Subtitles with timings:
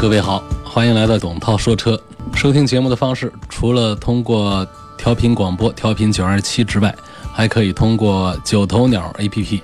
[0.00, 2.00] 各位好，欢迎来到董涛说车。
[2.34, 6.96] 收听节目的方式，除了通过调频广播调频九二七之外，
[7.34, 9.60] 还可以通过九头鸟 APP、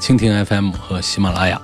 [0.00, 1.60] 蜻蜓 FM 和喜马拉雅。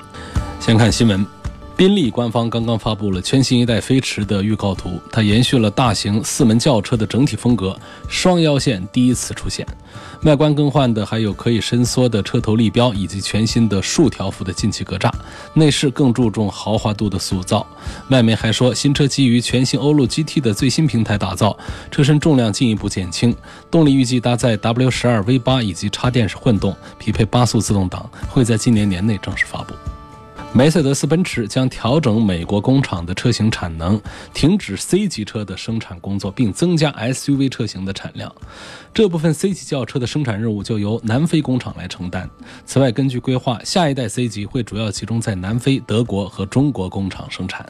[0.60, 1.33] 先看新闻。
[1.76, 7.76] 宾利官方刚刚发布了全新一代飞驰的预告图，它延续了大型四门轿车的整体风格，
[8.08, 9.66] 双腰线第一次出现。
[10.22, 15.10] 外观更换的还有可以伸缩的车头立标以及全新的竖条幅的进气格栅。
[15.52, 17.66] 内饰更注重豪华度的塑造。
[18.08, 21.58] 外媒还说，新车基于全新欧陆 GT 的最新平台打造，
[21.90, 23.34] 车身重量进一步减轻。
[23.68, 29.74] 动力预计搭载 W 十二 V 八以及插电式混动，匹配八速自动挡，会在今年年内正式发布。
[30.56, 34.00] 梅赛德斯奔驰将调整美国工厂的车型产能，
[34.32, 38.32] 停止 C 级车的生产工作，并增加 SUV 车型的产量。
[38.94, 42.30] 这部分 C 级轿车的生产任务就由南非工厂来承担。
[42.64, 47.66] 此外，根据规划，下一代 C 级会主要集中在南非、德国和中国工厂生产。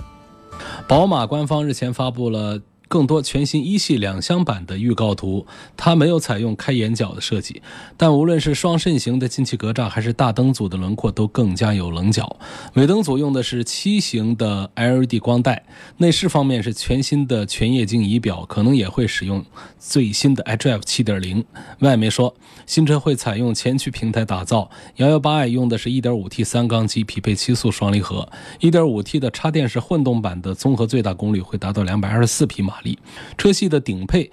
[0.87, 2.61] 宝马官方日前发布了。
[2.95, 5.45] 更多全新一系两厢版的预告图，
[5.77, 7.61] 它没有采用开眼角的设计，
[7.97, 12.37] 但无论是双肾型的进气格栅，还是大灯组的轮廓都更加有棱角。
[12.75, 15.65] 尾灯组用的是七型的 LED 光带。
[15.97, 19.45] 内饰方面是全新的全液晶仪表，可能也会使用
[19.77, 21.42] 最新的 iDrive 7.0。
[21.81, 22.33] 外媒说，
[22.65, 28.28] 新车会采用前驱平台打造，118i 用的是一点五 T 三缸机，匹配七速双离合，
[28.61, 32.84] 一点五 T 的插电式混动版的综合最大功率会达到两百二十四匹马力。
[33.39, 34.31] 车系的顶配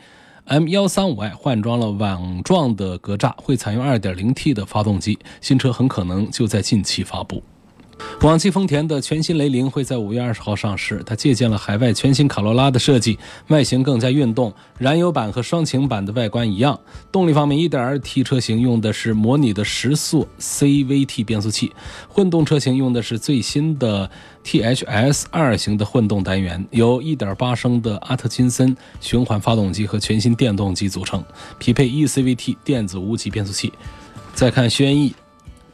[0.47, 5.17] M135i 换装了网状的格栅，会采用 2.0T 的发动机。
[5.39, 7.43] 新车很可能就在近期发布。
[8.19, 13.17] 广汽丰田的全新雷凌会在五月二十号上市，它借鉴了海外全新卡罗拉的设计，
[13.47, 14.53] 外形更加运动。
[14.77, 16.79] 燃油版和双擎版的外观一样。
[17.11, 21.71] 动力方面，1.2T 车型用的是模拟的十速 CVT 变速器，
[22.07, 24.07] 混动车型用的是最新的
[24.43, 31.23] THS 二型的混动单元，由1.8升的阿特金森循环发动机和全新电动机组成，
[31.57, 33.73] 匹配 eCVT 电子无级变速器。
[34.35, 35.15] 再看轩逸。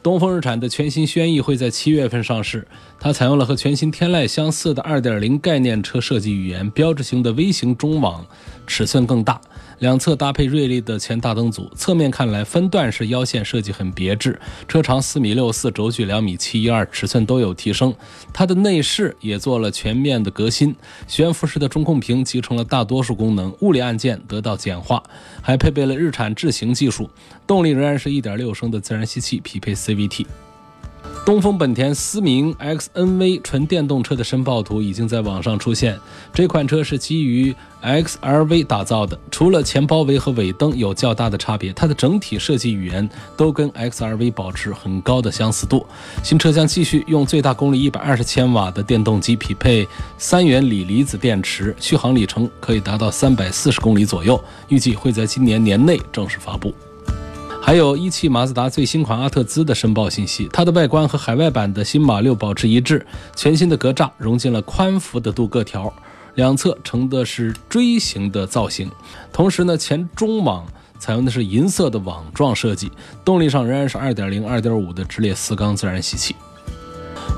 [0.00, 2.66] 东风日产的全新轩逸会在七月份上市，
[3.00, 8.24] 它采用了和全新天籁相似的2.0概念车设计语言，标志性的微型中网，
[8.66, 9.40] 尺寸更大。
[9.80, 14.38] 两侧搭配锐利的前大灯组，侧面看来分段式腰线设计很别致。
[14.66, 17.94] 车长四米六四，轴距两米七一二，尺寸都有提升。
[18.32, 20.74] 它的内饰也做了全面的革新，
[21.06, 25.02] 悬浮式的中控屏集成了大多数功能，物理按键得到简化，
[25.40, 27.08] 还配备了日产智行技术。
[27.46, 30.26] 动力仍然是一点六升的自然吸气，匹配 CVT。
[31.28, 36.00] 东风本田思明 XNV 纯电动车的申报图已经在网上出现。
[36.32, 43.06] 这款车是基于 XRV 打造的，除了前包围和尾灯有较大的差别，它的整体设计语言
[43.36, 45.84] 都跟 XRV 保持很高的相似度。
[46.24, 49.86] 新车将继续用最大功率一百二十千瓦的电动机，匹配
[50.16, 54.42] 三元锂离子电池，续航里程可以达到三百四十公里左右。
[54.68, 56.72] 预计会在今年年内正式发布。
[57.68, 63.06] 还有一汽马自达最新款阿特兹的申报信息，它的外观和海外版的新马六保持一致，
[63.36, 65.92] 全新的格栅融进了宽幅的镀铬条，
[66.36, 68.90] 两侧呈的是锥形的造型，
[69.30, 70.66] 同时呢前中网
[70.98, 72.90] 采用的是银色的网状设计，
[73.22, 76.34] 动力上仍然是2.0、2.5的直列四缸自然吸气。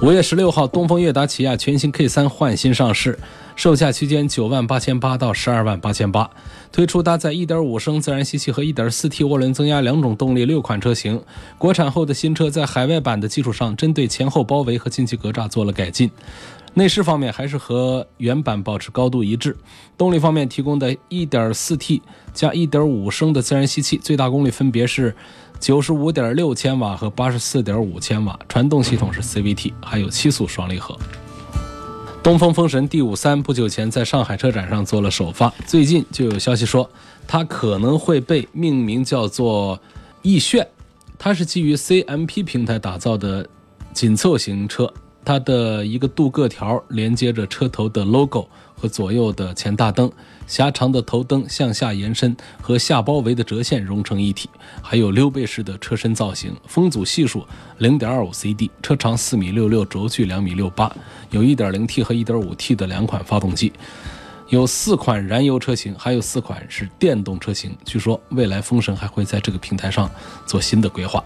[0.01, 3.19] 五月十六号，东风悦达起亚全新 K3 换新上市。
[3.60, 6.31] 售价区间九万八千八到十二万八千八，
[6.72, 11.21] 推出搭载一点五升自然吸气和一点四 T 涡轮增压两种动力六款车型。
[11.59, 16.10] 国产后的新车在海外版的基础上，针对前后包围和进气格栅做了改进。
[16.72, 19.55] 内饰方面还是和原版保持高度一致。
[19.99, 22.00] 动力方面提供的一点四 T
[22.32, 25.14] 加一点五升的自然吸气，最大功率分别是
[25.58, 30.99] 九十五点六千瓦和八十四点五千瓦，传动系统是 CVT，还有七速双离合。
[32.22, 36.88] 东风风神 D 五三不久前在上海车展上做了首发，最近就有消息说
[37.26, 39.81] 它可能会被命名叫做
[40.20, 40.69] 逸炫，
[41.19, 43.49] 它是基于 CMP 平台打造的
[43.94, 44.93] 紧凑型车，
[45.25, 48.46] 它的一个镀铬条连接着车头的 logo
[48.81, 50.11] 和左右的前大灯，
[50.47, 54.49] 狭长的头灯向下延伸，和下包围的折线融成一体。
[54.81, 57.44] 还有溜背式的车身造型，风阻系数
[57.77, 60.91] 零点二五 CD，车长四米六六，轴距两米六八，
[61.31, 63.71] 有一点零 T 和一点五 T 的两款发动机。
[64.49, 67.76] 有四款燃油车型，还有四款是电动车型。
[67.85, 70.11] 据说未来风神还会在这个平台上
[70.47, 71.23] 做新的规划。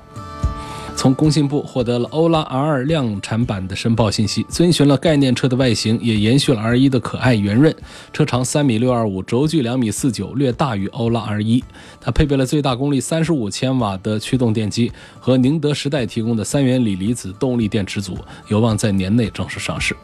[0.96, 7.74] 从工信部获得了欧拉 R 量产版的申报信息，遵循了概念车的外形，也延续了 R 一的可爱圆润。
[8.12, 11.62] 车长三米六二五，轴距两米四九，略大于欧拉 R 一。
[12.00, 18.16] 它配备了最大功率三十五千瓦的驱动电机和宁德时代提供的三元锂离子动力电池组，
[18.48, 19.94] 有望在年内正式上市。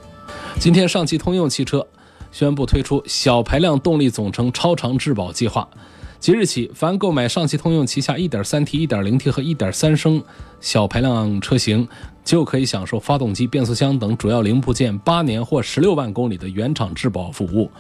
[0.59, 1.87] 今天，上汽通用汽车。
[2.33, 5.69] 宣布推出小排量动力总成超长质保计划，
[6.21, 10.23] 即日起，凡购买上汽通用旗下 1.3T、1.0T 和1.3升
[10.61, 11.89] 小排量车型，
[12.23, 17.71] 就可以享受发动机、变速箱等主要零部件八年或十六万公里的原厂质保服务。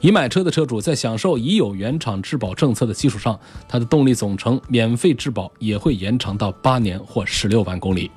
[0.00, 3.36] 已买车的车主在享受已有原厂质保政策的基础上，
[3.68, 8.08] 它的动力总成免费质保也会延长到八年或十六万公里。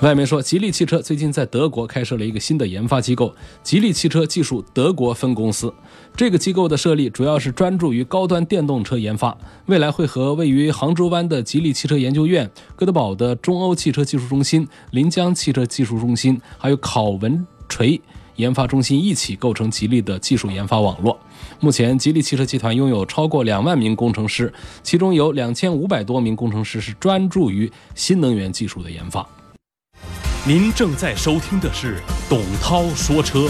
[0.00, 3.34] 外媒说，吉利汽车最近在德国开设了一个新的研发机构——
[3.64, 5.72] 吉利汽车技术德国分公司。
[6.16, 9.36] 这个机构的设立主要是专注于高端电动车研发，
[9.66, 18.00] 未来会和位于杭州湾的吉利汽车研究院、哥德堡的中欧汽车技术中心、临江汽车技术中心，还有考文垂
[18.36, 21.18] 研发中心一起构成吉利的技术研发网络。
[21.58, 24.52] 目前，吉利汽车集团拥有超过两万名工程师，
[24.84, 29.28] 其中有两千五百多名工程师是专注于新能源技术的研发。
[30.46, 33.48] 您正在收听的是董涛说车，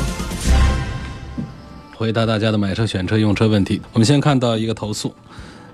[1.94, 3.80] 回答大家的买车、选车、用车问题。
[3.92, 5.14] 我们先看到一个投诉，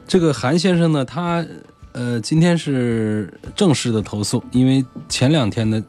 [0.07, 1.45] 这个韩先生呢，他
[1.93, 5.83] 呃今天是正式的投诉，因为前两天呢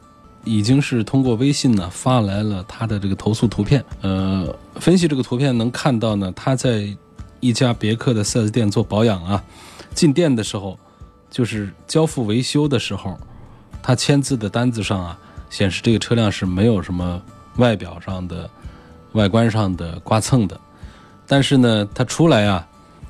[0.44, 3.84] 已经是通过微信呢发来了他的这个投诉图片。
[4.00, 6.88] 呃，分析这个图片能看到呢，他在
[7.40, 9.44] 一家别克的 4S 店做保养啊，
[9.92, 10.78] 进店的时候
[11.28, 13.18] 就是交付维修的时候，
[13.86, 15.16] 他签字的单子上啊。
[15.48, 17.22] 显示这个车辆是没有什么
[17.58, 18.50] 外表上的、
[19.12, 20.60] 外观上的刮蹭的，
[21.24, 22.66] 但是呢，它出来啊，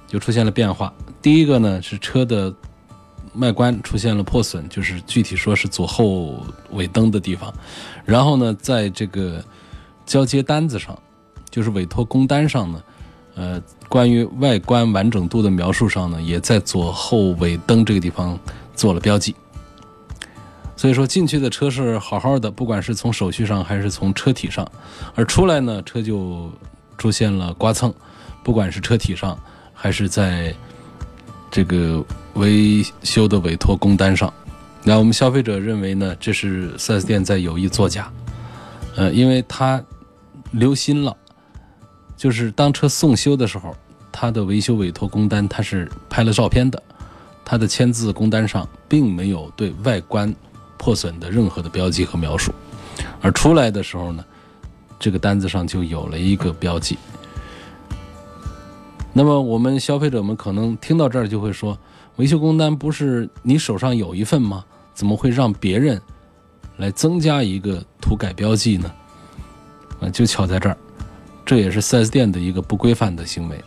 [0.06, 0.92] 就出现了变化。
[1.22, 2.54] 第一个呢是车的
[3.36, 7.52] 外观出现了破损，就是具体说是左后尾灯的地方。
[8.04, 9.42] 然后呢，在这个
[10.04, 10.96] 交接单子上，
[11.50, 12.82] 就是委托工单上呢，
[13.34, 18.38] 呃，关于外观完整度的描述上呢，也在左后尾灯这个地方
[18.74, 19.34] 做了标记。
[20.76, 24.70] 所以说进去的车是好好的，不管是从手续上还是从车体上，
[25.14, 26.52] 而出来呢，车就
[26.98, 27.92] 出现了刮蹭，
[28.44, 29.38] 不管是车体上
[29.72, 30.54] 还是在
[31.50, 34.32] 这个维修的委托工单上，
[34.84, 38.12] 那我们消费者认为呢，这是 4S 店在有意作假，
[38.96, 39.82] 呃，因为他
[40.50, 41.16] 留心了，
[42.18, 43.74] 就是当车送修的时候，
[44.12, 46.82] 他的维修委托工单他是拍了照片的，
[47.46, 50.34] 他的签字工单上并没有对外观。
[50.76, 52.52] 破损的任何的标记和描述，
[53.20, 54.24] 而出来的时候呢，
[54.98, 56.98] 这个单子上就有了一个标记。
[59.12, 61.78] 那么我们消费者们可能听到这儿就会说，
[62.16, 64.64] 维修工单不是你手上有一份吗？
[64.92, 66.00] 怎么会让别人
[66.78, 68.90] 来增加一个涂改标记呢？
[70.00, 70.76] 啊，就巧在这儿，
[71.44, 73.62] 这也是 4S 店的一个不规范的行为，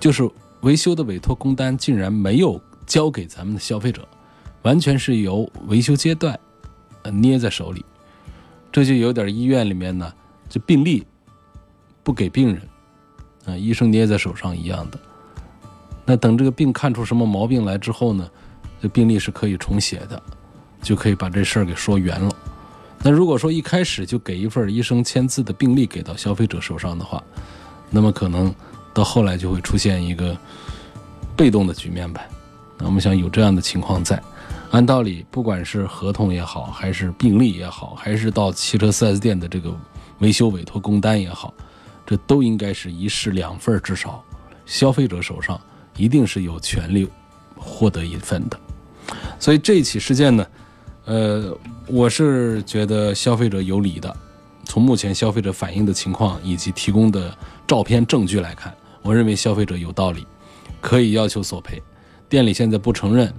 [0.00, 0.28] 就是
[0.60, 4.06] 维修的委托工单竟然没有交给咱们的消费者，
[4.62, 6.38] 完全是由维修阶段。
[7.10, 7.84] 捏在手里，
[8.70, 10.12] 这就有点医院里面呢，
[10.48, 11.06] 这病历
[12.02, 12.62] 不给病人，
[13.46, 14.98] 啊，医生捏在手上一样的。
[16.04, 18.28] 那等这个病看出什么毛病来之后呢，
[18.80, 20.22] 这病历是可以重写的，
[20.82, 22.30] 就可以把这事儿给说圆了。
[23.02, 27.22] 那如果说一开始就给一份医生签字的病历给到消费者手上的话，
[27.90, 28.54] 那么可能
[28.92, 30.36] 到后来就会出现一个
[31.36, 32.28] 被动的局面呗。
[32.78, 34.22] 那我们想有这样的情况在。
[34.70, 39.74] 按道理，不管是合同也好，还是病历也好，还是到汽车 4S 店的这个
[40.18, 41.54] 维修委托工单也好，
[42.06, 44.22] 这都应该是一式两份至少，
[44.66, 45.58] 消费者手上
[45.96, 47.08] 一定是有权利
[47.56, 48.60] 获得一份的。
[49.40, 50.46] 所以这起事件呢，
[51.06, 51.56] 呃，
[51.86, 54.14] 我是觉得消费者有理的。
[54.64, 57.34] 从目前消费者反映的情况以及提供的
[57.66, 60.26] 照片证据来看，我认为消费者有道理，
[60.82, 61.82] 可以要求索赔。
[62.28, 63.32] 店里现在不承认。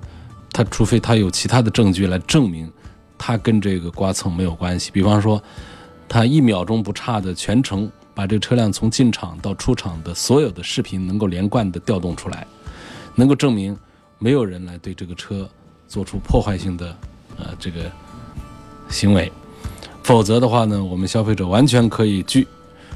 [0.51, 2.72] 他除非他有其他的证据来证明，
[3.18, 4.91] 他跟这个刮蹭没有关系。
[4.91, 5.41] 比方说，
[6.08, 12.46] 他一秒钟不差的全程把这个车辆从进厂到出厂的所有的视频能够连贯的调动出来，
[13.15, 13.77] 能够证明
[14.18, 15.48] 没有人来对这个车
[15.88, 16.96] 做出破坏性的
[17.38, 17.89] 呃这个
[18.89, 19.32] 行为。
[20.03, 22.48] 否则的话呢，我们消费者完全可以据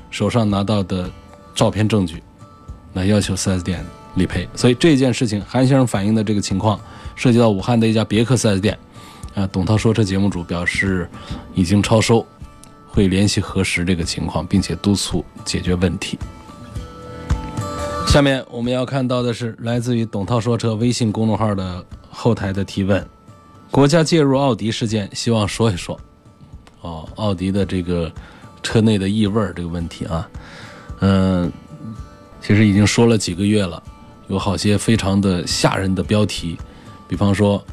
[0.09, 1.09] 手上拿到的
[1.53, 2.21] 照片证据
[2.93, 4.49] 来要求 4S 店理赔。
[4.55, 6.79] 所以这件事情，韩先生反映的这个情况
[7.15, 8.77] 涉及到武汉的一家别克 4S 店。
[9.35, 11.09] 啊，董涛说车节目组表示
[11.55, 12.25] 已经超收，
[12.87, 16.19] 会联系核实这个情况，并且督促解决问题。
[18.07, 23.03] 下面我们要看到的是来自于董涛说车微信公众号的后台的提问：
[23.71, 25.99] 国家介入奥迪事件，希望说一说。
[26.81, 28.11] 哦，奥迪的这个
[28.61, 30.29] 车内的异味这个问题啊，
[30.99, 31.51] 嗯，
[32.39, 33.81] 其实已经说了几个月了，
[34.27, 36.55] 有好些非常的吓人的标题，
[37.13, 37.63] 比方说。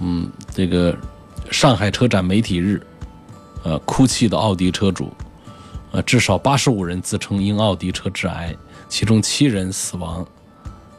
[0.00, 0.92] 嗯，这个
[1.52, 2.84] 上海车展媒体日，
[3.62, 5.08] 呃，哭泣的奥迪车主，
[5.92, 8.56] 呃，至少八十五人自称因奥迪车致癌，
[8.88, 10.26] 其中七人死亡。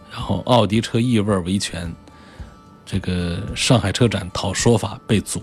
[0.10, 1.94] 然后奥迪车异味维权，
[2.86, 5.42] 这个上海车展讨说法被阻，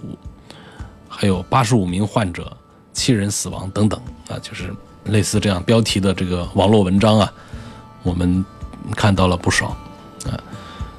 [1.07, 2.51] 还有八十五名患者，
[2.95, 7.31] 七人死亡等等啊，就是类似这样标题的这个网络文章啊，
[8.03, 8.43] 我们
[8.97, 9.77] 看到了不少
[10.25, 10.41] 啊。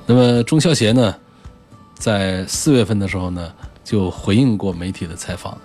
[0.06, 1.16] 那么中消协呢？
[2.04, 5.58] 在四月份的时候呢，就回应过媒体的采访，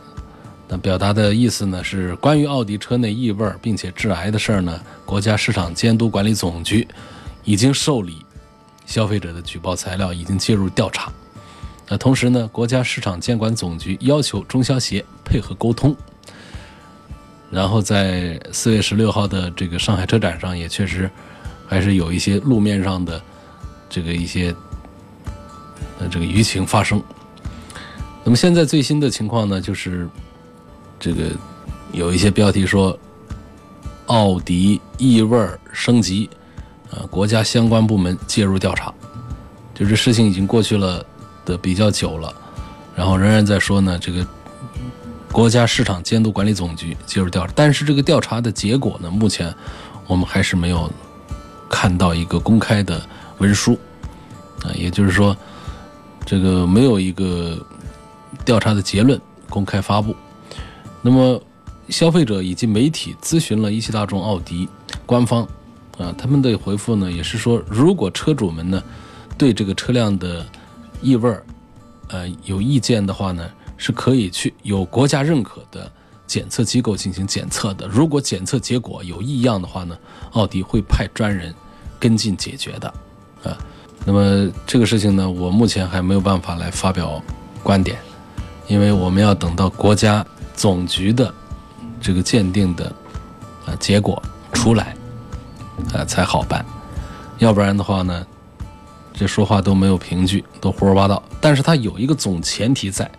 [0.69, 6.87] 那表达的意思呢是关于奥迪车内异味并且致癌的事儿呢，国家市场监督管理总局
[7.43, 8.25] 已经受理
[8.87, 11.13] 消费者的举报材料，已经介入调查。
[11.89, 15.97] 那同时呢，国家市场监管总局要求中消协配合沟通。
[17.51, 21.11] 然后在四月十六号的这个上海车展上，也确实
[21.67, 23.21] 还是有一些路面上的
[23.91, 24.55] 这个一些。
[25.99, 27.03] 呃，这个舆情发生。
[28.25, 30.07] 那么现在最新的情况呢，就是
[31.01, 31.31] 这个
[31.93, 32.97] 有一些标题说，
[34.07, 36.29] 奥迪异味升级，
[36.91, 38.93] 呃，国家相关部门介入调查。
[39.75, 41.03] 就这事情已经过去了
[41.47, 42.35] 的比较久了，
[42.95, 44.27] 然后仍然在说呢，这个
[45.33, 49.55] 国家市场监督管理总局介入调查，但是这个调查的结果呢，目前
[50.07, 50.93] 我们还是没有
[51.71, 53.01] 看到一个公开的
[53.39, 53.79] 文书
[54.65, 55.35] 啊，也就是说。
[56.29, 57.59] 这个没有一个
[58.45, 59.19] 调查的结论
[59.49, 60.15] 公开发布。
[61.01, 61.43] 那么，
[61.89, 64.69] 消费者以及媒体咨询了一汽大众奥迪
[65.07, 65.43] 官方，
[65.97, 68.83] 啊，他们的回复呢也是说，如果车主们呢
[69.39, 70.45] 对这个车辆的
[71.01, 71.43] 异味儿，
[72.09, 75.91] 呃有意见的话呢，是可以去有国家认可的
[76.27, 77.89] 检测机构进行检测的。
[77.89, 79.97] 如果检测结果有异样的话呢，
[80.33, 81.55] 奥迪会派专人
[81.99, 82.93] 跟进解决的，
[83.45, 83.57] 啊。
[84.05, 87.23] 那么这个事情呢，我目前还没有办法来发表
[87.63, 87.99] 观点，
[88.67, 90.25] 因为我们要等到国家
[90.55, 91.33] 总局的
[92.01, 92.87] 这个鉴定的
[93.67, 94.97] 啊结果出来
[95.93, 96.65] 啊才好办，
[97.39, 98.27] 要不然的话呢，
[99.13, 101.23] 这说话都没有凭据，都胡说八道。
[101.41, 103.11] 但是它有一个总前提在，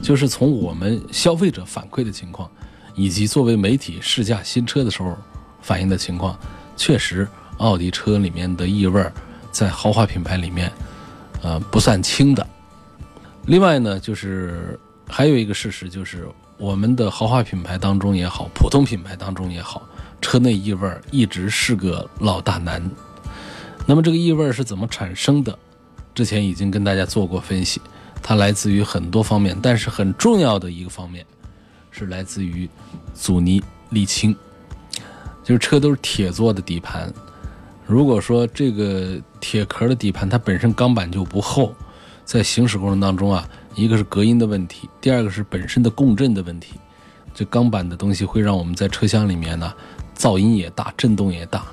[0.00, 2.48] 就是从我们消费者反馈的情况，
[2.94, 5.16] 以及作为媒体试驾新车的时候
[5.60, 6.38] 反映的情况，
[6.76, 7.26] 确实
[7.58, 9.12] 奥迪车里面的异味儿。
[9.56, 10.70] 在豪华品牌里面，
[11.40, 12.46] 呃，不算轻的。
[13.46, 19.80] 另外呢，就是还有一个事实，就是我们的豪华品牌当中也好，普通品牌当中也好，
[20.20, 22.82] 车内异味一直是个老大难。
[23.86, 25.58] 那么这个异味是怎么产生的？
[26.14, 27.80] 之前已经跟大家做过分析，
[28.22, 31.24] 它来自于很多方面，但是很重要的一个方面
[31.90, 32.68] 是来自于
[33.14, 34.36] 阻尼沥青，
[35.42, 37.10] 就是车都是铁做的底盘。
[37.86, 41.72] 如果说这个铁壳的底盘它本身钢板就不厚，
[42.24, 46.74] 在行驶过程当中啊，一个是隔音的问题，第二个是本身的共振的问题。
[47.32, 49.72] 这钢板的东西会让我们在车厢里面呢，
[50.16, 51.66] 噪音也大，震动也大，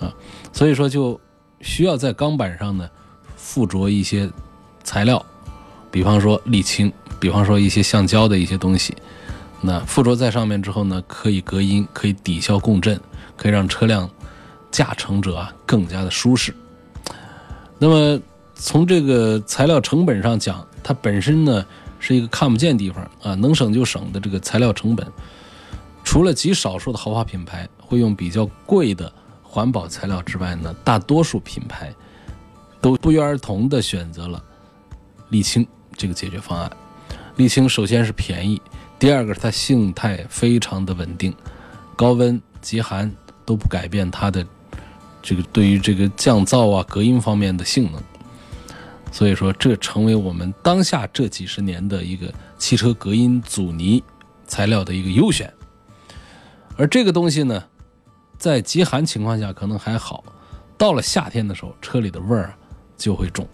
[0.00, 0.12] 啊，
[0.52, 1.18] 所以说就
[1.60, 2.90] 需要在钢板上呢
[3.36, 4.28] 附着一些
[4.82, 5.24] 材料，
[5.90, 8.94] 比方说沥青，比方说一些橡胶的一些东西，
[9.62, 13.00] 那附着在上面之后呢，可以隔音，可以抵消共振，
[13.36, 14.10] 可以让车辆。
[14.76, 16.54] 驾乘者啊更加的舒适。
[17.78, 18.20] 那么
[18.54, 21.64] 从这个材料成本上讲，它本身呢
[21.98, 25.10] 是一个看不见地方啊，能省就省的这个材料成本。
[26.04, 29.10] 除了极少数的豪华品牌会用比较贵的
[29.42, 31.90] 环保材料之外呢，大多数品牌
[32.78, 34.44] 都不约而同的选择了
[35.30, 35.66] 沥青
[35.96, 36.70] 这个解决方案。
[37.38, 38.60] 沥青首先是便宜，
[38.98, 41.34] 第二个是它性态非常的稳定，
[41.96, 43.10] 高温极寒
[43.46, 44.46] 都不改变它的。
[45.26, 48.00] 这个对于这个降噪啊、隔音方面的性能，
[49.10, 54.00] 所以说这成为我们当下这几十年的一个汽车隔音阻尼
[54.46, 55.52] 材料的一个优选。
[56.76, 57.64] 而这个东西呢，
[58.38, 60.22] 在极寒情况下可能还好，
[60.78, 62.54] 到了夏天的时候，车里的味儿
[62.96, 63.44] 就会重，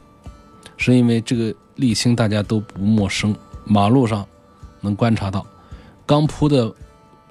[0.77, 4.27] 是因为这个沥青大家都不陌生，马路上
[4.83, 5.47] 能观察到，
[6.05, 6.71] 刚铺的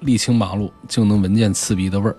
[0.02, 2.16] 沥青马路就能闻见刺鼻的味儿。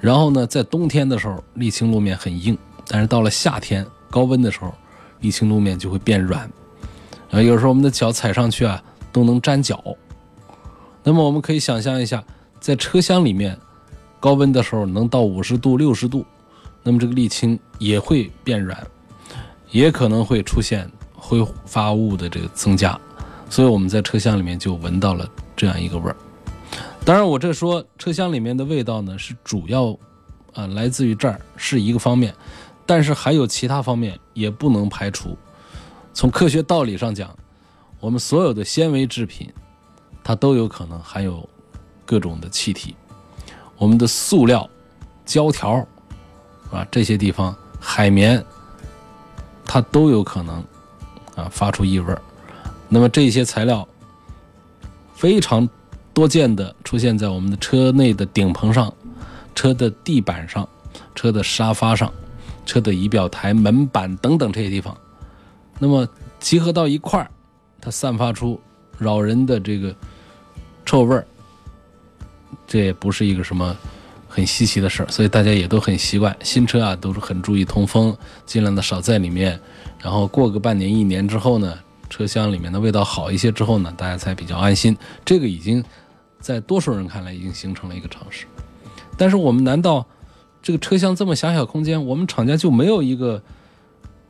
[0.00, 4.72] 然后呢，在冬天的时候，沥青路面很硬，但是到了夏天高温的时候，
[5.20, 6.48] 沥青路面就会变软。
[7.30, 9.82] 啊，有时候我们的脚踩上去啊，都能粘脚。
[11.02, 12.22] 那么我们可以想象一下，
[12.60, 13.58] 在车厢里面，
[14.20, 16.24] 高温的时候能到五十度、六十度，
[16.82, 18.86] 那么这个沥青也会变软，
[19.70, 22.98] 也可能会出现挥发物的这个增加，
[23.50, 26.16] 所以我们在车厢里面就闻到了这样一个味儿。
[27.08, 29.96] 当然，我这说车厢里面的味道呢，是主要
[30.52, 32.34] 啊来自于这儿是一个方面，
[32.84, 35.34] 但是还有其他方面也不能排除。
[36.12, 37.34] 从科学道理上讲，
[37.98, 39.50] 我们所有的纤维制品。
[40.22, 41.48] 它都有可能含有
[42.04, 42.94] 各种的气体，
[43.78, 44.68] 我们的塑料、
[45.24, 45.76] 胶条
[46.70, 48.44] 啊这些地方，海绵，
[49.64, 50.62] 它都有可能
[51.34, 52.14] 啊发出异味
[52.86, 53.88] 那么这些材料
[55.14, 55.66] 非常
[56.18, 58.92] 多见的出现在我们的车内的顶棚上、
[59.54, 60.68] 车的地板上、
[61.14, 62.12] 车的沙发上、
[62.66, 64.96] 车的仪表台、门板等等这些地方，
[65.78, 66.08] 那么
[66.40, 67.30] 集合到一块儿，
[67.80, 68.60] 它散发出
[68.98, 69.94] 扰人的这个。
[70.84, 71.24] 臭味儿，
[72.66, 73.76] 这也不是一个什么
[74.26, 76.34] 很稀奇的事儿，所以大家也都很习惯。
[76.42, 79.60] 新车啊，都是很注意通风，尽量的少在里面。
[80.00, 84.96] 然后过个半年、一年之后呢，车厢里面的味道好一些之后呢，大家才比较安心。
[85.26, 85.84] 这个已经
[86.40, 88.46] 在多数人看来已经形成了一个常识。
[89.16, 90.06] 但是我们难道
[90.62, 93.42] 这个车厢这么狭小空间，我们厂家就没有一个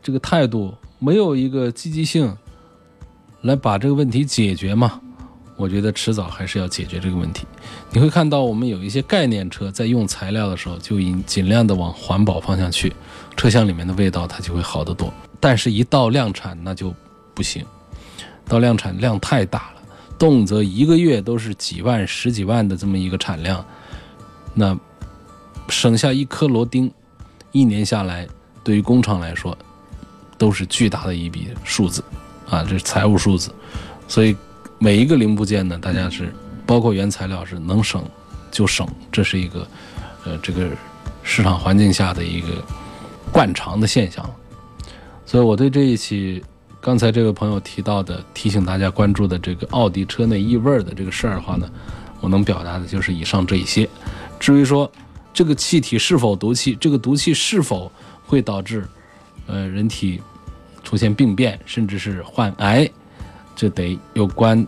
[0.02, 2.36] 这个态度，没有一个积极性
[3.42, 5.00] 来把这个问题解决吗？
[5.56, 7.44] 我觉得迟早还是要解决这个问题。
[7.90, 12.92] 你会看到，我们有一些概念车在用材料的时候，就应尽量的往环保方向去，
[13.36, 15.12] 车厢里面的味道它就会好得多。
[15.40, 16.94] 但是，一到量产那就
[17.34, 17.64] 不行，
[18.46, 19.77] 到量产量太大了，
[20.18, 23.64] 动辄一个月都是几万、十几万的这么一个产量，
[24.54, 24.76] 那
[25.68, 26.92] 省下一颗螺钉，
[27.52, 28.26] 一年下来，
[28.64, 29.56] 对于工厂来说，
[30.36, 32.02] 都是巨大的一笔数字
[32.48, 33.50] 啊，这是财务数字，
[34.08, 34.36] 所以。
[34.80, 36.32] 每一个零部件呢，大家是
[36.64, 38.00] 包括原材料是能省
[38.48, 39.66] 就省，这是一个
[40.24, 40.70] 呃这个
[41.24, 42.64] 市场环境下的一个
[43.32, 44.24] 惯常的现象。
[45.26, 46.40] 所以我对这一期
[46.80, 51.68] 刚才这位朋友提到的提醒大家关注的这个奥迪车内异味的这个事儿的话呢，
[52.20, 53.88] 我能表达的就是以上这一些。
[54.38, 54.90] 至于说
[55.34, 57.90] 这个气体是否毒气，这个毒气是否
[58.24, 58.86] 会导致
[59.46, 60.20] 呃人体
[60.84, 62.88] 出现病变，甚至是患癌。
[63.56, 64.64] 这得有关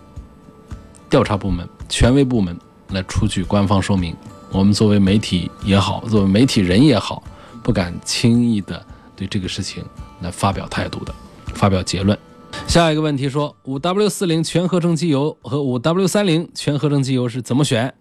[1.08, 4.16] 调查部门、权威部门来出具官方说明。
[4.50, 7.22] 我们作为媒体也好，作为媒体人也好，
[7.62, 9.84] 不敢轻易的对这个事情
[10.20, 11.14] 来发表态度的、
[11.54, 12.18] 发表结论。
[12.66, 17.94] 下一个问题说，五 W 四零全合成机油和五 W 三零全合成机油是怎么选？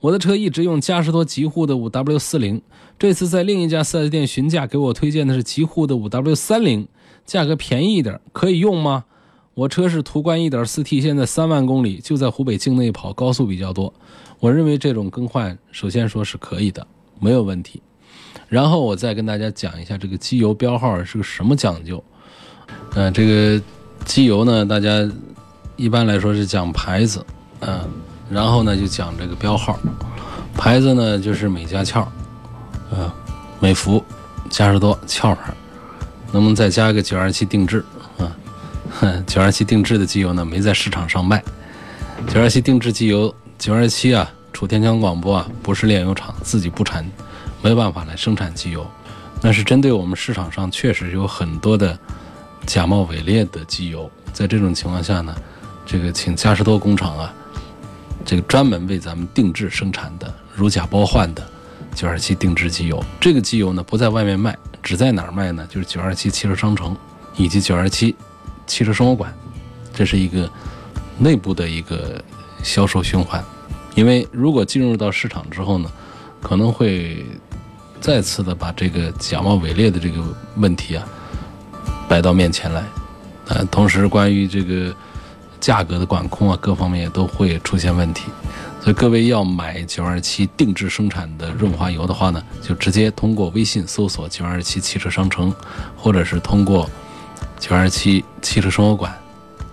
[0.00, 2.62] 我的车一直用嘉实多极护的五 W 四零，
[2.98, 6.88] 这次在另一家 4S 店询价，给我推荐的是极护的五 W 三零，
[7.26, 9.04] 价格便宜一点，可以用吗？
[9.52, 13.92] 我车是途观 1.4T，现在三万公里，就在湖北境内跑，高速比较多。
[14.38, 16.86] 我认为这种更换，首先说是可以的，
[17.20, 17.82] 没有问题。
[18.48, 22.02] 然后我再跟大家讲一下这个机油标号是个什么讲究。
[22.94, 23.62] 嗯，这个
[24.04, 25.08] 机油呢，大家
[25.76, 27.24] 一般来说是讲牌子，
[27.60, 27.88] 嗯，
[28.28, 29.78] 然后呢就讲这个标号。
[30.54, 32.06] 牌子呢就是美加壳，
[32.90, 33.10] 嗯，
[33.60, 34.04] 美孚、
[34.50, 35.54] 嘉实多壳牌，
[36.32, 37.84] 能不能再加个927定制？
[38.18, 38.26] 啊，
[38.90, 41.42] 哼九二七定制的机油呢，没在市场上卖。
[42.28, 47.08] 九二七定制机油，九二七啊，楚天强广播啊，不是炼油厂，自己不产，
[47.62, 48.86] 没办法来生产机油。
[49.40, 51.98] 那是针对我们市场上确实有很多的
[52.66, 54.10] 假冒伪劣的机油。
[54.32, 55.34] 在这种情况下呢，
[55.84, 57.34] 这个请嘉实多工厂啊，
[58.24, 61.46] 这个专门为咱们定制生产的如假包换的
[61.94, 63.04] 九二七定制机油。
[63.20, 65.66] 这个机油呢，不在外面卖，只在哪儿卖呢？
[65.68, 66.96] 就是九二七汽车商城
[67.36, 68.14] 以及九二七。
[68.66, 69.34] 汽车生活馆，
[69.92, 70.48] 这是一个
[71.18, 72.22] 内部的一个
[72.62, 73.44] 销售循环，
[73.96, 75.90] 因为如果进入到市场之后呢，
[76.40, 77.26] 可能会
[78.00, 80.22] 再次的把这个假冒伪劣的这个
[80.54, 81.04] 问题啊
[82.10, 82.84] 摆到面前来，
[83.46, 84.92] 呃，同时关于这个
[85.60, 88.24] 价格的管控啊，各方面也都会出现问题，
[88.80, 95.54] 所以各位要买九二七定制生产的润滑油的话呢，就直接通过微信搜索九二七汽车商城，
[95.96, 96.90] 或者是通过。
[97.60, 99.12] 九二七汽车生活馆，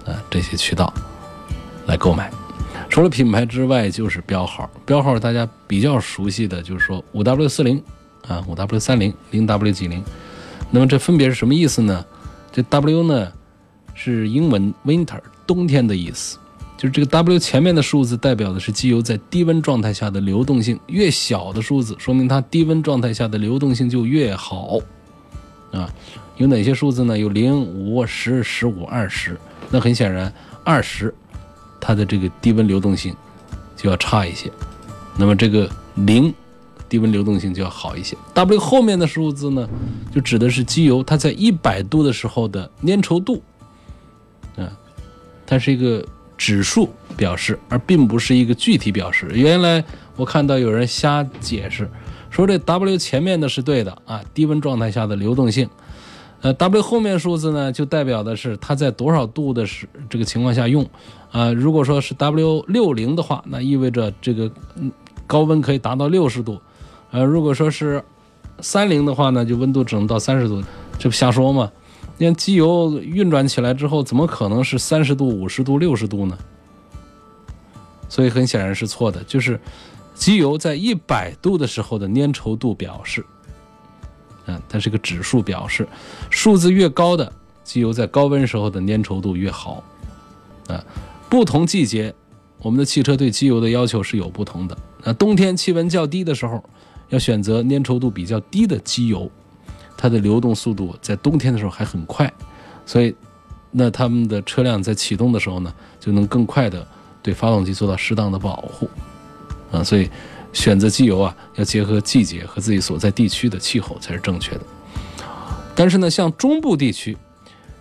[0.06, 0.94] 啊，这些渠道
[1.86, 2.30] 来购买。
[2.90, 4.70] 除了品牌之外，就是标号。
[4.86, 7.82] 标号大家比较熟悉的就是说五 W 四零
[8.28, 10.04] 啊，五 W 三零，零 W 几零。
[10.70, 12.06] 那么这分别是什么意思呢？
[12.58, 13.32] 这 W 呢
[13.94, 16.40] 是英文 Winter 冬天的意思
[16.76, 24.80] 就是这个 W 前面的数字代表的是机油在低温状态下的流动性，越小的数字说明它低温状态下的流动性就越好
[25.72, 25.88] 啊。
[26.38, 27.16] 有哪些数字呢？
[27.16, 29.38] 有零、五、十、十五、二十。
[29.70, 31.14] 那很显然，二十
[31.80, 33.16] 它的这个低温流动性
[33.76, 34.52] 就要差一些，
[35.16, 36.34] 那么这个零
[36.90, 38.16] 低温流动性就要好一些。
[38.34, 39.68] W 后面的数字呢，
[40.14, 43.42] 就指的是机油它在一百度的时候的粘稠度，
[44.56, 44.72] 啊，
[45.46, 46.06] 它是一个。
[46.38, 49.28] 指数表示，而并不是一个具体表示。
[49.34, 49.84] 原来
[50.16, 51.90] 我看到有人瞎解释，
[52.30, 55.68] 说这 W 前面的是对的啊，低温状态下的流动性。
[56.42, 60.88] 呃，W 后面数字呢，就代表的是它在多少度的时这个情况下用。
[61.32, 64.52] 啊，如果说是 W 六零的话，那意味着这个
[65.26, 66.62] 高温可以达到六十度。
[67.12, 68.04] 呃，如果说是
[68.60, 70.62] 三零的话呢，就温度只能到三十度，
[71.00, 71.72] 这不瞎说吗？
[72.18, 76.38] 那机油运转起来之后，怎么可能是三十度、五十度、六十度呢？
[78.10, 79.24] 所以很显然是错的。
[79.26, 79.60] 就是
[80.16, 83.24] 机油在一百度的时候的粘稠度表示，
[84.48, 85.88] 啊，它是个指数表示，
[86.32, 87.32] 数字越高的
[87.64, 89.84] 机油在高温时候的粘稠度越好。
[90.68, 90.84] 啊，
[91.30, 92.14] 不同季节，
[92.60, 94.76] 我们的汽车对机油的要求是有不同的。
[95.04, 96.64] 那冬天气温较低的时候，
[97.10, 99.30] 要选择粘稠度比较低的机油。
[100.00, 102.32] 它的流动速度在冬天的时候还很快，
[102.86, 103.16] 所以，
[103.72, 106.88] 那他们的车辆在启动的时候呢，就能更快的
[107.24, 108.88] 对发动机做到适当的保护，
[109.72, 110.08] 啊，所以
[110.54, 114.62] 选择机油啊，要结合季节和自己所在地区的气候才是正确的。
[115.76, 117.18] 但是呢，像中部地区，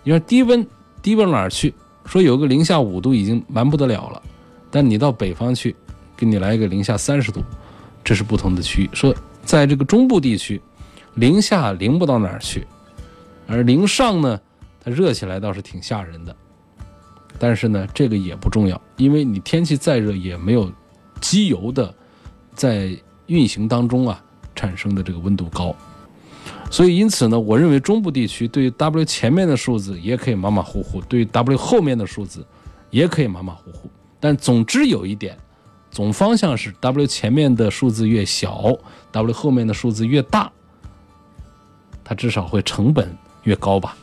[0.03, 0.65] 你说低温
[1.03, 1.71] 低温哪儿去？
[2.05, 4.21] 说有个零下五度已经蛮不得了了，
[4.71, 5.75] 但你到北方去，
[6.15, 7.43] 给你来一个零下三十度，
[8.07, 8.89] 这是不同的区域。
[8.93, 10.61] 说在这个中部地区。
[11.15, 12.67] 零下零不到哪儿去，
[13.47, 14.39] 而零上呢，
[14.79, 16.35] 它热起来倒是挺吓人的。
[17.39, 20.71] 但是呢，这个也不重要，因为你天气再热也没有
[21.19, 21.91] 机油的
[22.53, 25.75] 在运行当中啊产生的这个温度高。
[26.69, 32.45] 所以因此呢，我认为中部地区对 W 前面的数字也可以马马虎虎，对 W 后面的数字
[32.91, 33.89] 也可以马马虎虎。
[34.19, 35.35] 但总之有一点，
[35.97, 38.71] 总方向是 W 前面的数字越小
[39.11, 40.51] ，W 后面的数字越大。
[42.03, 43.97] 它至少会成本越高吧，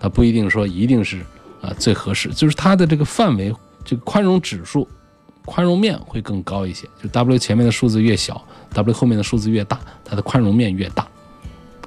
[0.00, 1.20] 它不一定说一定是
[1.60, 3.54] 啊最合适，就是它的这个范围，
[3.84, 4.88] 这个宽容指数、
[5.44, 6.88] 宽容面会更高一些。
[7.02, 11.06] 就 W 前面的数字越小，W 后面的数字越大，它的宽容面越大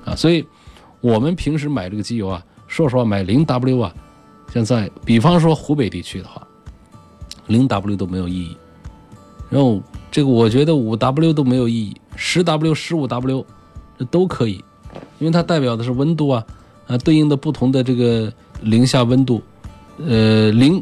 [0.06, 0.16] 啊。
[0.16, 0.46] 所以，
[1.02, 3.92] 我们平时买这个机油啊，说实话买零 W 啊，
[4.54, 6.48] 现在比方说湖北地区的话，
[7.48, 8.56] 零 W 都没有意义。
[9.50, 9.82] 然后
[10.12, 13.46] 这个我觉得五 W 都没有意义，十 W、十五 W
[13.98, 14.64] 这都可以。
[15.20, 16.46] 因为它代表的是温度啊，
[16.88, 18.32] 啊，对应的不同的这个
[18.62, 19.42] 零下温度，
[19.98, 20.82] 呃，零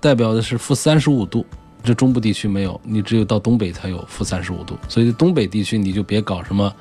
[0.00, 1.44] 代表的是负三十五度，
[1.84, 6.74] 这中部地区没有，你只有到东北才有负三十五度，所以东北地区你就别搞什么，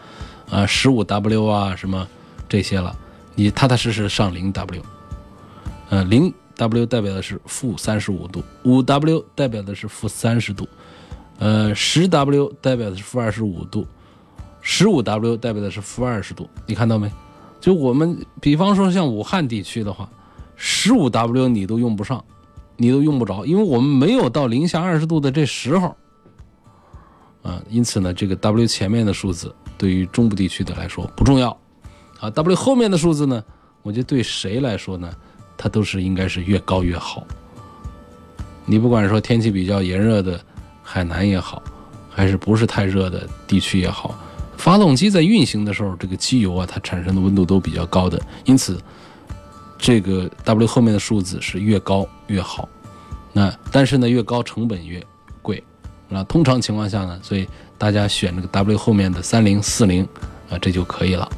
[0.49, 2.07] 啊，十五 W 啊什么
[2.47, 2.95] 这些了，
[3.35, 4.81] 你踏踏实实上零 W，
[5.89, 10.67] 呃，零 W 代表的是负三十五度，五 W 代表的是负三十度，
[11.41, 13.83] 呃，十 W 代表的是负二十五度。
[14.61, 17.11] 十五 W 代表的是负二十度，你看到没？
[17.59, 20.07] 就我们比方说像武汉地区的话，
[20.55, 22.23] 十五 W 你都用不上，
[22.77, 25.95] 你都用不着，因为我们没有到零下二十度的这时候。
[27.41, 31.49] 啊，因此呢，这个 W 前面的数字对于中部地区的来说不重要。
[32.19, 33.43] 啊，W 后面的数字呢，
[33.81, 35.11] 我觉得对谁来说呢，
[35.57, 37.25] 它都是应该是越高越好。
[38.63, 40.39] 你不管说天气比较炎热的
[40.91, 41.63] 海南也好，
[42.09, 44.13] 还是不是太热的地区也好。
[44.57, 48.77] 发动机在运行的时候，这个机油啊，它产生的温度都比较高的，因此
[49.77, 52.67] 这个 W 后面的数字是越高越好。
[53.31, 55.01] 那但是呢，越高成本越
[55.41, 55.63] 贵。
[56.09, 60.03] 那通常情况下呢，所以大家选这个 W 后面的三零四零
[60.49, 61.31] 啊，这就可以了。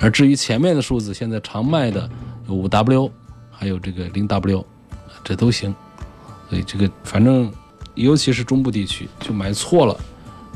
[0.00, 2.10] 而至于前面的数字，现在常卖的
[2.48, 3.08] 有五 W，
[3.52, 4.66] 还有这个零 W，
[5.22, 5.72] 这都行。
[6.50, 7.50] 所以这个反正
[7.96, 9.98] 尤其是中部地区，就买错了，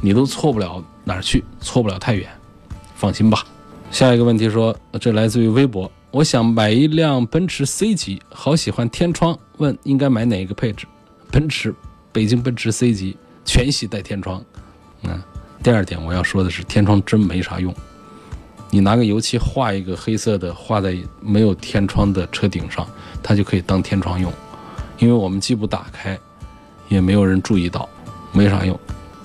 [0.01, 0.83] 你都错不了。
[1.03, 1.43] 哪儿去？
[1.61, 2.29] 错不了太远，
[2.95, 3.45] 放心吧。
[3.91, 10.87] 下一个问题说，这来自于微博，我想买一辆奔驰 C 级，好喜欢天窗，问应该买哪一个配置？
[11.33, 11.75] 奔驰，
[12.13, 14.45] 北京奔驰 C 级全系带天窗。
[15.03, 15.21] 嗯，
[15.63, 17.75] 第二点我要说的是，天窗真没啥用。
[18.69, 22.87] 你拿个油漆画一个黑色的，画在没有天窗的车顶上，
[23.23, 24.33] 它就可以当天窗用。
[24.99, 26.17] 因为我们既不打开，
[26.91, 27.89] 也没有人注意到，
[28.33, 28.79] 没啥用。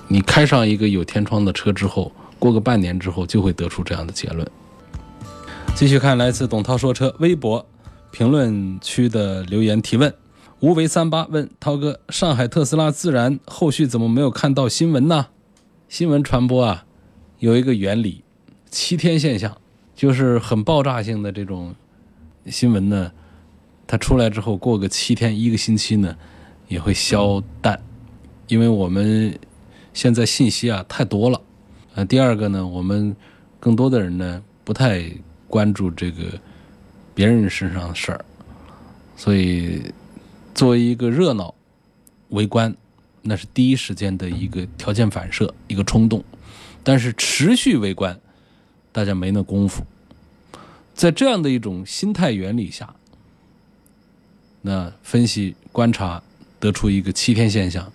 [0.08, 4.48] 你开上一个有天窗的车之后，过个半年之后就会得出这样的结论。
[5.74, 7.66] 继续看来自董涛说车微博
[8.10, 10.14] 评论区的留言提问：
[10.60, 15.26] 无为三八问涛哥，上海特斯拉自燃后续怎么没有看到新闻呢？
[15.88, 16.86] 新闻传播啊，
[17.40, 18.22] 有一个原理，
[18.70, 19.56] 七天现象，
[19.94, 21.74] 就是很爆炸性的这种
[22.46, 23.12] 新闻呢，
[23.86, 26.16] 它出来之后过个七天一个星期呢，
[26.68, 27.80] 也会消淡，
[28.48, 29.38] 因为我们
[29.92, 31.40] 现在信息啊太多了。
[31.94, 33.14] 呃，第二个呢，我们
[33.58, 35.10] 更多的人呢不太
[35.48, 36.40] 关注这个
[37.14, 38.24] 别人身上的事儿，
[39.16, 39.82] 所以。
[40.56, 41.54] 作为一个热闹
[42.30, 42.74] 围观，
[43.20, 46.24] 那是第一时间的一个条件反射，一个冲动。
[46.82, 48.18] 但是持续围观，
[48.90, 49.84] 大家没那功夫。
[50.94, 52.94] 在这样的一种心态原理下，
[54.62, 56.22] 那分析观察
[56.58, 57.92] 得出一个七天现象，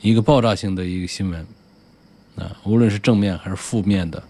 [0.00, 1.46] 一个爆炸性的一个新闻。
[2.36, 4.22] 啊，无论是正面还是负面的，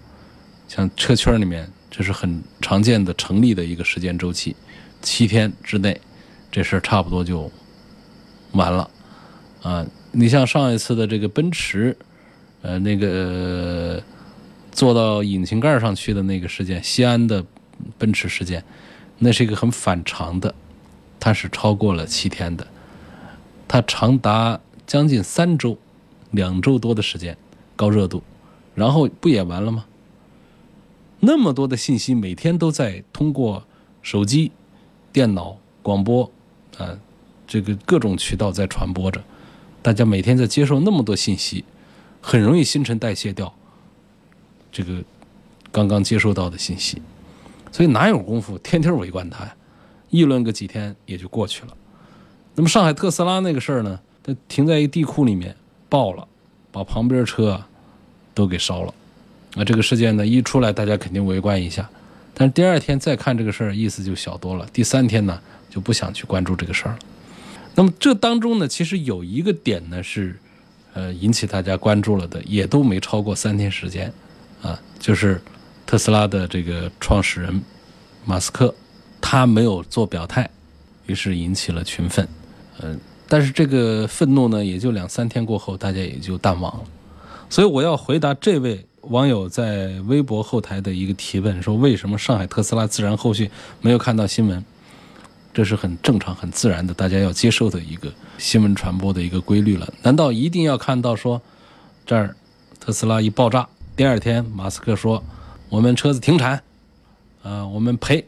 [0.69, 4.55] 像车圈里面，这是很常见的成立的一个时间周期，
[5.03, 6.01] 七天之内，
[6.53, 7.51] 这事儿差不多就。
[8.53, 8.89] 完了，
[9.61, 11.95] 啊，你像上一次的这个奔驰，
[12.62, 14.03] 呃，那个
[14.73, 17.45] 坐到引擎盖上去的那个事件，西安的
[17.99, 18.65] 奔驰事件，
[19.19, 20.55] 那是一个很反常的，
[21.21, 22.67] 它是超过了七天的，
[23.68, 25.79] 它长达将近三周，
[26.31, 27.37] 两周多的时间，
[27.74, 28.22] 高热度，
[28.74, 29.87] 然后不也完了吗？
[31.20, 33.64] 那么多的信息每天都在通过
[34.02, 34.52] 手机、
[35.12, 36.31] 电脑、广播，
[36.79, 36.98] 啊。
[37.48, 39.22] 这个各种渠道在传播着，
[39.81, 41.64] 大家每天在接受那么多信息，
[42.20, 43.55] 很容易新陈代谢掉
[44.72, 45.05] 这个
[45.70, 47.00] 刚刚接收到的信息，
[47.70, 49.55] 所以哪有功夫天天围观它呀？
[50.11, 51.76] 议论个几天也就过去了。
[52.57, 54.01] 那么上海特斯拉那个事儿呢？
[54.23, 55.55] 它停在一地库里面
[55.88, 56.27] 爆了，
[56.73, 57.69] 把旁边车啊
[58.35, 58.92] 都给烧了。
[59.55, 61.88] 啊，这个事件呢一出来，大家肯定围观一下，
[62.35, 64.66] 但是第二天再看这个事儿，意思就小多了。
[64.73, 65.40] 第三天呢
[65.71, 66.99] 就不想去关注这个事儿了。
[67.75, 70.38] 那么这当中呢，其实有一个点呢是，
[70.95, 74.12] 呃，引起大家关注了的，也都没超过三天时间，
[74.62, 75.40] 啊，就是
[75.87, 77.62] 特斯拉的这个创始人
[78.25, 78.75] 马斯克，
[79.21, 80.51] 他没有做表态，
[81.07, 82.27] 于是引起了群愤，
[82.83, 86.85] 嗯，但是这个愤怒呢，也就两三天过后，大家也就淡忘了。
[87.49, 94.65] 所以我要回答这位网友在微博后台的一个提问，说为什么上海特斯拉自燃后续没有看到新闻？
[95.55, 99.91] 这是很正常、很自然的，大家要接受的一个新闻传播的一个规律了。
[100.03, 101.41] 难道一定要看到说，
[102.05, 102.37] 这儿
[102.79, 105.25] 特斯拉一爆炸，第二天马斯克说
[105.71, 106.62] 我们车子停产，
[107.43, 108.23] 啊，我们赔，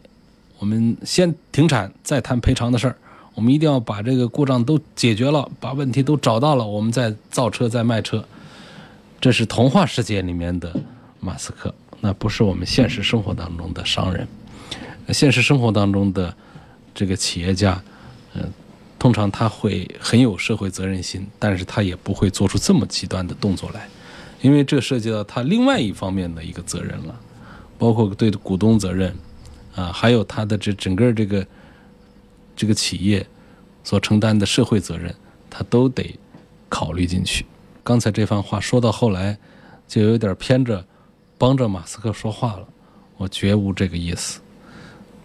[0.58, 2.96] 我们先停产再谈赔偿的事儿，
[3.38, 8.24] 我们一定要把这个故障都解决了，把问题都找到了，我们再造车再卖车。
[9.20, 10.74] 这是童话世界里面的
[11.20, 14.26] 马斯克，那不是我们现实生活当中的商人，
[15.10, 16.34] 现实生活当中的。
[16.94, 17.80] 这个企业家，
[18.34, 18.42] 嗯，
[18.98, 23.86] 通常他会很有社会责任心，但是他也不会做出这么极端的动作来，
[24.42, 27.14] 因为这涉及到他另外一方面的一个责任了，
[27.78, 29.14] 包括对股东责任，
[29.76, 31.46] 啊，还有他的这整个这个
[32.58, 33.24] 这个企业
[33.84, 35.14] 所承担的社会责任，
[35.48, 36.18] 他都得
[36.68, 37.46] 考虑进去。
[37.84, 39.38] 刚才这番话说到后来，
[39.86, 40.84] 就有点偏着
[41.38, 42.66] 帮着马斯克说话了，
[43.16, 44.40] 我绝无这个意思。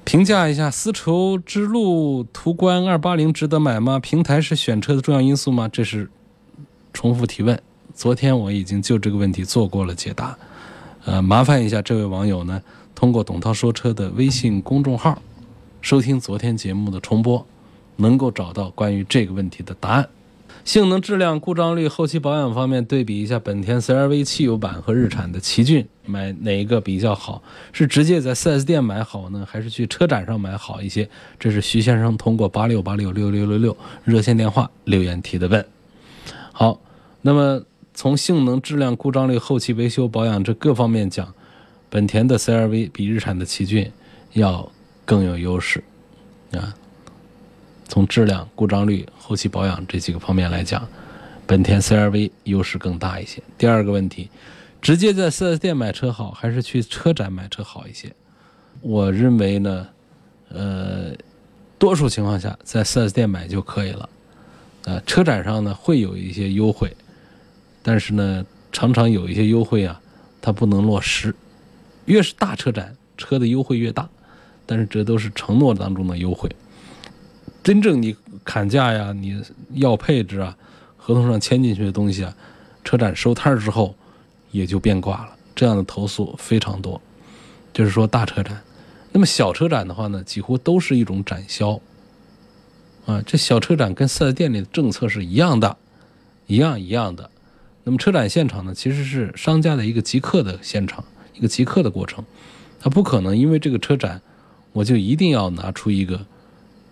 [0.06, 4.00] 评价一下丝绸之路途观二八零值得买吗？
[4.00, 5.68] 平台是选车的重要因素吗？
[5.68, 6.08] 这是
[6.94, 7.60] 重复提问。
[7.96, 10.38] 昨天我已经就这个问题做过了解答。
[11.06, 12.62] 呃，麻烦一下这位网友呢，
[12.94, 15.22] 通过董涛说车的微信公众号
[15.84, 17.46] 收听昨天节目的重播，
[17.98, 20.08] 能够找到关于这个问题的答案。
[20.64, 27.44] 性能、质量、故障率、后期保养方面对比一下本田 CR-V 汽油版和日产的奇骏，买哪一个比较好？
[27.74, 31.10] 是直接在 4S 店买好呢，还是去车展上买好一些？
[31.38, 35.66] 这是徐先生通过八六八六六六六六热线电话留言提的问。
[36.54, 36.80] 好，
[37.22, 37.62] 那么
[37.94, 41.34] 从性能、质量、故障率、后期维修保养这各方面讲，
[41.90, 43.92] 本田的 CR-V 比日产的奇骏
[44.32, 44.72] 要
[45.06, 45.84] 更有优势
[46.52, 46.74] 啊。
[47.88, 50.88] 从质量、故障率、后期保养这几个方面来讲，
[51.46, 53.44] 本田 CR-V 优势更大一些。
[53.58, 54.30] 第二个问题，
[54.82, 58.12] 直接在 4S 店买车好，还是去车展买车好一些？
[58.82, 59.88] 我认为呢，
[60.50, 61.12] 呃，
[61.78, 64.10] 多数情况下在 4S 店买就可以了。
[64.86, 66.92] 呃，车展上呢会有一些优惠，
[67.84, 70.02] 但是呢，常常有一些优惠啊，
[70.42, 71.36] 它不能落实。
[72.06, 74.10] 越是大车展，车的优惠越大，
[74.66, 76.50] 但是这都是承诺当中的优惠。
[77.64, 79.42] 真正你砍价呀，你
[79.74, 80.58] 要配置啊，
[80.98, 82.36] 合同上签进去的东西啊，
[82.84, 83.96] 车展收摊之后
[84.52, 85.30] 也就变卦了。
[85.56, 87.00] 这样的投诉非常多，
[87.72, 88.62] 就是说大车展。
[89.12, 91.80] 那么小车展的话呢，几乎都是一种展销，
[93.06, 95.78] 啊，这小车展跟四 S 店里的政策是一样的，
[96.48, 97.30] 一样一样的。
[97.84, 102.26] 那么车展现场呢，其实是商家的一个即刻的现场，一个即刻的过程。
[102.80, 104.22] 他不可能因为这个车展，
[104.74, 106.18] 我就一定要拿出一个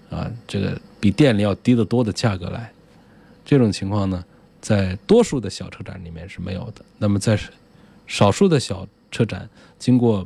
[0.09, 2.71] 啊，这个比店里要低得多的价格来。
[3.43, 4.23] 这种情况呢，
[4.61, 6.85] 在多数的小车展里面是没有的。
[6.97, 7.37] 那么在
[8.07, 10.25] 少数的小车展，经过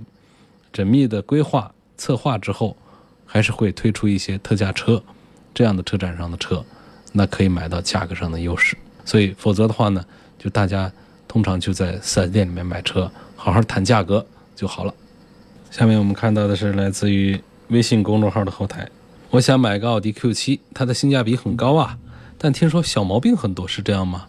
[0.72, 2.78] 缜密的规划策划之后，
[3.26, 5.02] 还是会推出一些特价车。
[5.54, 6.62] 这样的车展上的车，
[7.13, 8.76] 那可以买到价格上的优势。
[9.06, 10.04] 所以，否则的话呢，
[10.38, 10.91] 就大家
[11.30, 14.94] 通常就在四 S 店里面买车，好好谈价格就好了。
[15.71, 18.88] 下面我们看到的是来自于微信公众号的后台。
[19.30, 21.97] 我想买个奥迪 Q7，它的性价比很高啊，
[22.38, 24.25] 但听说小毛病很多，是这样吗？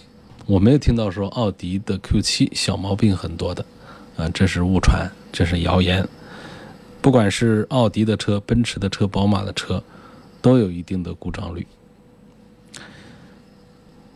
[0.47, 3.65] 我没有听到说奥迪的 Q7 小毛病很多的，
[4.17, 6.09] 啊，这是误传，这是谣言。
[7.01, 9.83] 不管是奥迪的车、奔驰的车、宝马的车。
[10.43, 11.67] 都有一定的故障率。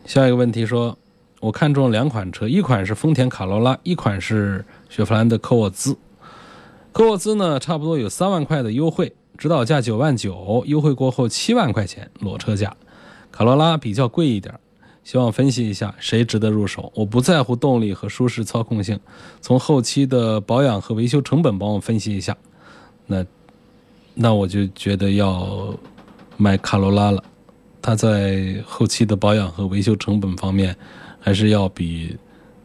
[0.05, 0.97] 下一个问题说，
[1.41, 5.97] 我看中两款车，一款是丰田卡罗拉，一款是雪佛兰的科沃兹。
[6.91, 12.75] 科沃兹呢，差不多有三万块的优惠，指导价九万九，优惠过后七万块钱裸车价。
[13.31, 14.53] 卡罗拉比较贵一点，
[15.03, 16.91] 希望分析一下谁值得入手。
[16.95, 18.99] 我不在乎动力和舒适操控性，
[19.39, 22.35] 从后期的保养和维修成本帮我分析一下。
[23.07, 23.25] 那
[24.13, 25.73] 那我就觉得要。
[26.37, 27.23] 买卡罗拉了，
[27.83, 30.75] 它在后期的保养和维修成本方面，
[31.19, 32.17] 还是要比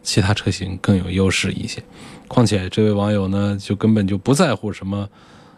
[0.06, 1.82] 其他车型更有优势一些。
[2.28, 5.08] 况且这位网友呢，就根本就不在乎什么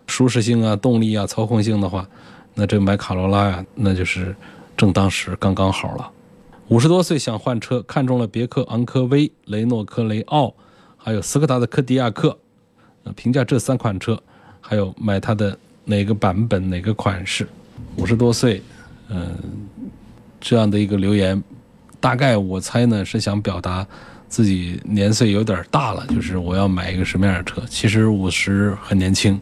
[0.07, 2.09] 舒适性啊、动力啊、操控性的话，
[2.55, 4.35] 那这买卡罗拉呀，那就是
[4.75, 6.11] 正当时，刚刚好了。
[6.69, 10.55] 五十多岁想换车，看中了别克昂科威、雷诺科雷傲，
[10.97, 12.37] 还有斯柯达的柯迪亚克。
[13.17, 14.21] 评价这三款车，
[14.61, 17.49] 还有买它的哪个版本、哪个款式。
[17.97, 18.63] 五十多岁，
[19.09, 19.35] 嗯，
[20.39, 21.43] 这样的一个留言，
[22.01, 23.87] 大概我猜呢是想表达
[24.29, 27.63] 自己年岁有点大了，就是我要买一个什么样的车。
[27.69, 29.41] 其实五十很年轻，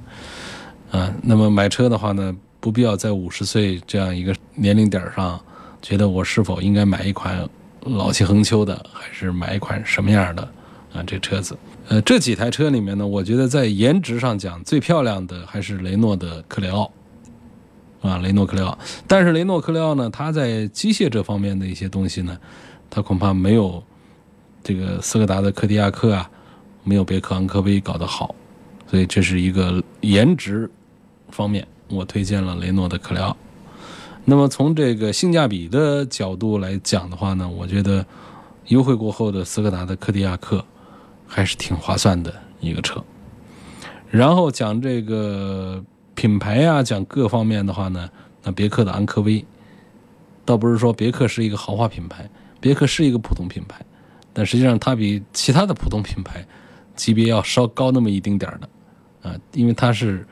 [0.91, 5.41] 啊，那么买车的话呢，不必要在五十岁这样一个年龄点上，
[5.83, 7.49] 觉得我是否应该买一款
[7.81, 10.43] 老气横秋的，还是买一款什么样的
[10.93, 11.03] 啊？
[11.07, 11.57] 这车子，
[11.89, 16.91] 呃，这几台车里面呢，我觉得在颜值上讲最漂亮的还是雷诺的克雷奥。
[18.03, 22.39] 啊，雷诺克雷奥，但是雷诺克雷奥呢，它在机械这方面的一些东西呢，
[22.89, 23.83] 它恐怕没有
[24.67, 26.29] 这个斯柯达的柯迪亚克啊，
[26.83, 28.35] 没有别克昂科威搞得好，
[28.89, 30.69] 所以这是一个颜值
[31.29, 33.37] 方面，我推荐了雷诺的克雷奥。
[34.25, 38.05] 那么从这个性价比的角度来讲的话呢，我觉得
[38.67, 40.65] 优惠过后的斯柯达的柯迪亚克
[41.29, 43.01] 还是挺划算的一个车。
[44.11, 45.81] 然后讲这个。
[46.17, 48.09] 品牌啊，讲各方面的话呢，
[48.43, 49.45] 那别克的昂科威，
[50.47, 52.27] 倒不是说别克是一个豪华品牌，
[52.59, 53.85] 别克是一个普通品牌，
[54.39, 56.47] 但实际上它比其他的普通品牌
[56.95, 60.27] 级别要稍高那么一丁点儿的，啊，因为它是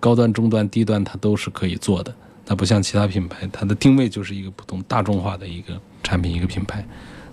[0.00, 2.14] 高端、中端、低端它都是可以做的，
[2.46, 6.82] 它不像其他品牌，它的定位就是一个普通大众化的一个产品一个品牌。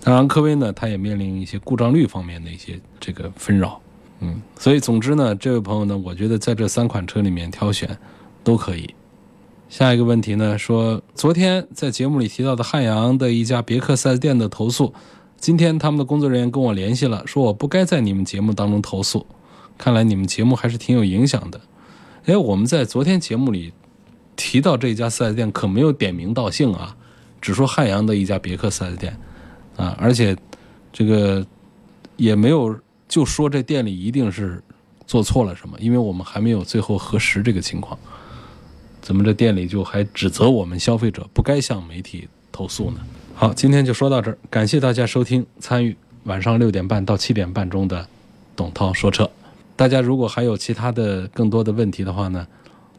[0.02, 3.80] 但昂科威呢，它也面临一些故障率方面的一些这个纷扰。
[4.20, 7.98] 嗯，所以总之呢，这位朋友呢，我觉得在这三款车里面挑选
[8.44, 8.94] 都可以。
[9.70, 14.94] 下一个问题呢，说昨天在节目里提到的汉阳的一家别克 4S 店的投诉，
[15.44, 19.28] 今天他们的工作人员跟我联系了，说我不该在你们节目当中投诉。
[19.78, 21.60] 看来你们节目还是挺有影响的。
[22.28, 23.74] 哎，我们在昨天节目里
[24.38, 26.96] 提到这家 4S 店，可没有点名道姓啊，
[27.42, 29.20] 只说汉阳的一家别克 4S 店
[29.76, 30.34] 啊，而且
[30.94, 31.46] 这个
[32.16, 32.80] 也没有。
[33.10, 34.64] 就说这店里一定是
[35.06, 38.00] 做错了什么，因为我们还没有最后核实这个情况，
[39.02, 43.02] 怎么这店里就还指责我们消费者不该向媒体投诉呢？
[43.36, 48.08] 好，今天就说到这儿，感谢大家收听参与晚上六点半到七点半中的
[48.56, 49.30] 董涛说车。
[49.76, 52.48] 大家如果还有其他的更多的问题的话呢，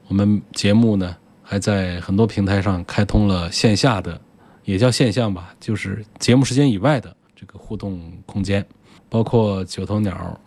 [0.08, 4.20] 我们节目呢还在很多平台上开通了线下的，
[4.64, 8.64] 也叫线下吧，就是节目时间以外的这个互动空间。
[9.08, 10.38] 包括九头鸟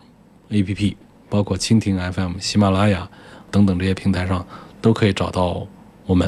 [0.50, 0.94] APP，
[1.30, 3.08] 包括蜻蜓 FM、喜马拉雅
[3.50, 4.46] 等等这些平台上，
[4.80, 5.66] 都可以找到
[6.06, 6.26] 我们。